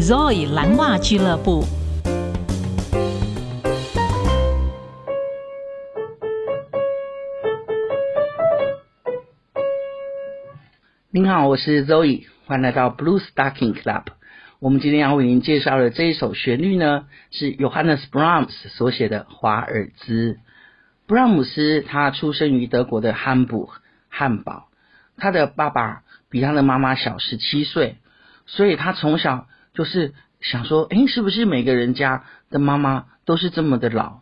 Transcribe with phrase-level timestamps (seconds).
[0.00, 1.62] Zoe 蓝袜俱乐部。
[11.10, 14.06] 您好，我是 Zoe，欢迎来到 Blue Stocking Club。
[14.58, 20.34] 我们今天要为您介绍的这一首旋律呢，是 Johannes Brahms 所写的《华尔兹》。
[21.06, 23.68] 布拉姆斯他出生于德国的汉堡，
[24.08, 24.66] 汉堡。
[25.16, 27.98] 他的爸爸比他的妈妈小十七岁，
[28.44, 34.20] 所以他从小就是想说，诶，是不是每个人家的妈妈都是这么的老？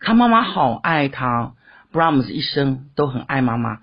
[0.00, 1.54] 他妈妈好爱他，
[1.90, 3.80] 布拉姆斯一生都很爱妈妈，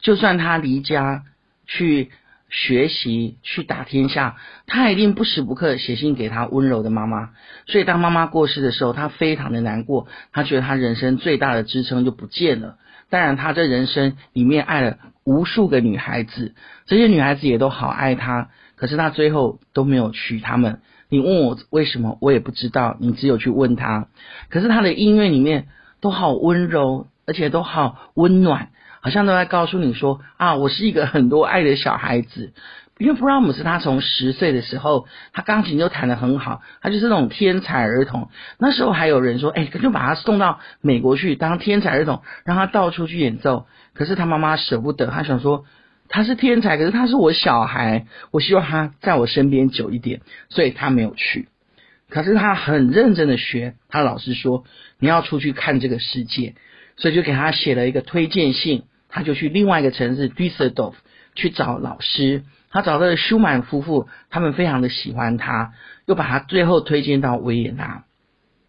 [0.00, 1.24] 就算他离家
[1.66, 2.10] 去
[2.48, 4.36] 学习、去打天下，
[4.66, 7.30] 他一定不时不刻写信给他温柔的妈妈。
[7.66, 12.76] 所以当妈妈过世的时候，他非常的难过，他觉得他人生最大的支撑就不见了。
[13.08, 16.54] 当然，他这人生里面爱了无数个女孩子，
[16.86, 18.48] 这些女孩子也都好爱他，
[18.82, 20.80] 可是他最后都没有娶她们。
[21.08, 24.08] 你问我为什么，我也不知道，你只有去问他。
[24.50, 25.68] 可是他的音乐里面
[26.00, 32.52] 都好温柔，而且都好温暖，好像都在告诉你说啊，我是一个很多爱的小孩子。
[32.98, 38.30] 因为布拉姆斯他从十岁的时候，他钢琴就弹得很好，他就是那种天才儿童。
[38.58, 43.66] 那时候还有人说，哎，就把他送到美国去当天才儿童，让他到处去演奏。
[43.94, 45.66] 可是他妈妈舍不得，他想说
[46.12, 51.48] 他是天才，可是他是我小孩，我希望他在我身边久一点，所以他没有去。
[52.10, 54.64] 可是他很认真的学，他老师说
[54.98, 56.54] 你要出去看这个世界，
[56.98, 60.92] 所以就给他写了一个推荐信，他就去另外一个城市 Düsseldorf
[61.34, 62.44] 去找老师。
[62.70, 65.72] 他找到了舒曼夫妇，他们非常的喜欢他，
[66.06, 68.04] 又把他最后推荐到维也纳。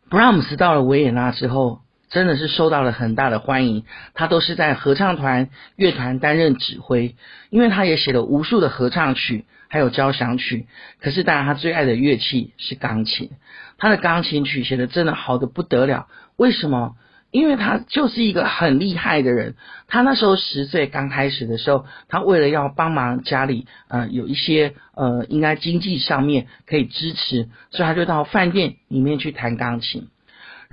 [0.09, 1.81] 布拉姆斯到了维也纳之后，
[2.13, 3.83] 真的是受到了很大的欢迎。
[4.13, 7.15] 他都是在合唱团、乐团担任指挥，
[7.49, 10.67] 因为他也写了无数的合唱曲，还有交响曲。
[11.01, 13.31] 可是当然，他最爱的乐器是钢琴。
[13.79, 16.07] 他的钢琴曲写的真的好的不得了。
[16.37, 16.95] 为什么？
[17.31, 19.55] 因为他就是一个很厉害的人，
[19.87, 30.09] 他那时候十岁刚开始的时候，他为了要帮忙家里，呃，有一些呃，应该经济上面可以支持，所以他就到饭店里面去弹钢琴。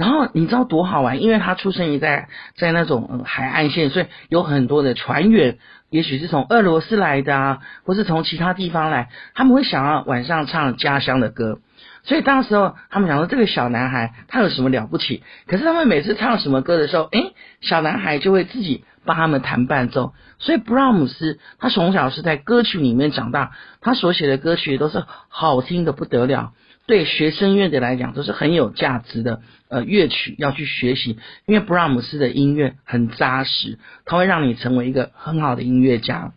[0.00, 1.21] 然后你知道多好玩？
[1.21, 5.59] 因为他出生于在在那种、海岸线，所以有很多的船员，
[5.91, 11.59] 也许是从俄罗斯来的啊，或是从其他地方来，他们会想要晚上唱家乡的歌。
[12.03, 15.22] 所以当时候他们想说这个小男孩他有什么了不起？
[15.47, 20.15] 可是他们每次唱什么歌的时候，诶，小男孩就会自己帮他们弹伴奏。
[20.38, 23.50] 所以布拉姆斯他从小是在歌曲里面长大，
[23.81, 26.53] 他所写的歌曲都是好听的不得了，
[26.87, 36.32] 对学声乐的来讲都是很有价值的呃乐曲要去学习，因为布拉姆斯的音乐很扎实，他会让你成为一个很好的音乐家。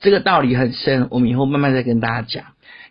[0.00, 2.44] 这个道理很深，我们以后慢慢再跟大家讲。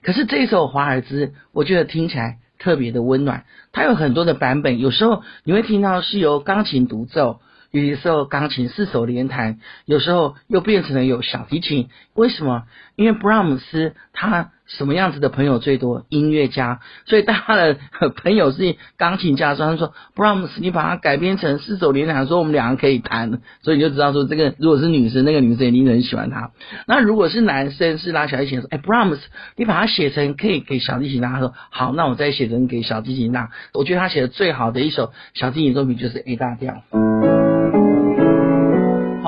[0.04, 3.46] 可是这首华尔兹，我觉得听起来特别的温暖。
[3.72, 7.40] 它有很多的版本，有时候你会听到是由钢琴独奏。
[7.72, 11.88] 有的时候钢琴四手联弹，有时候又变成了有小提琴。
[12.14, 12.64] 为什么？
[12.98, 16.06] 因为布拉姆斯他什么样子的朋友最多？
[16.10, 16.82] 音乐家。
[17.06, 17.78] 所以他的
[18.18, 26.52] 朋友是钢琴家的时候，他说：“布拉姆斯，你把它改编成四手联弹，说我们两个可以弹。”所以你就知道说，这个如果是女生，那个女生一定很喜欢他。
[26.88, 29.22] 那如果是男生，是拉小提琴，说：“哎，布拉姆斯，
[29.56, 36.84] 你把它写成可以给小提琴拉。”他说：“好，那我再写成给小提琴拉。”我觉得他写的最好的一首小提琴作品就是 A 大调。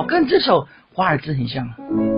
[0.04, 2.13] 跟这首华尔兹很像。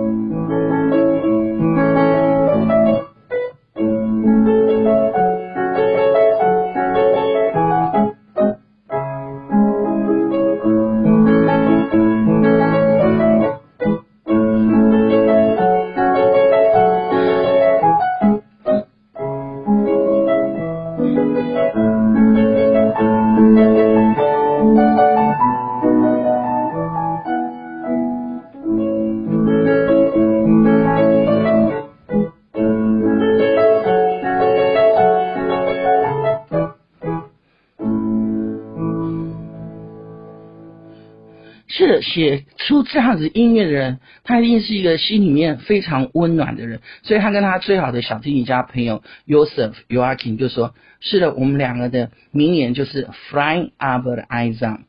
[42.01, 46.81] 写出这样子音乐的人，他一定是一个心里面非常温暖的人。
[47.03, 54.79] 所以他跟他最好的小提琴家朋友 Joseph Joachim 就说：“是的，我们两个的名言就是 ‘Frei aber einsam’，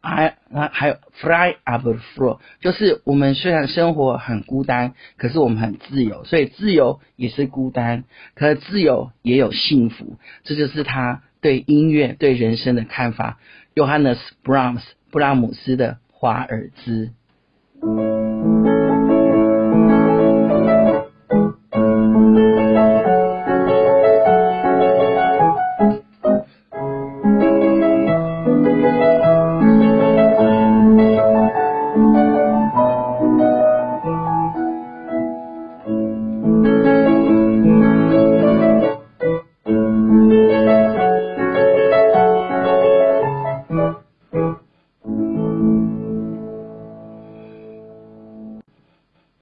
[0.00, 0.36] 还
[0.72, 6.24] 还有 ‘Frei aber froh’，就是我们虽然生活很孤单，可是我们很自由。
[6.24, 8.04] 所以自由也是孤单，
[8.34, 10.18] 可是自由也有幸福。
[10.44, 13.38] 这就是他对音乐、对人生的看法。
[13.74, 15.98] Johannes Brahms 布拉姆斯的。
[16.20, 17.12] 华尔兹。